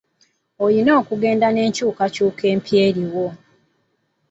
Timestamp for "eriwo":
2.87-3.27